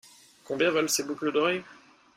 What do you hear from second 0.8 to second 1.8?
ces boucles d'oreille?